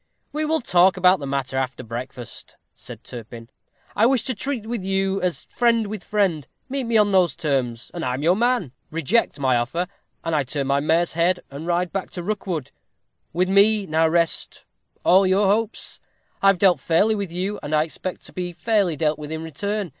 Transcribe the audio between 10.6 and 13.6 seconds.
my mare's head, and ride back to Rookwood. With